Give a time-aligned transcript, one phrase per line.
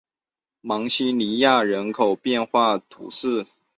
[0.61, 3.45] 芒西尼亚克人口变化图示